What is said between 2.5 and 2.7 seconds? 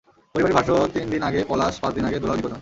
হন।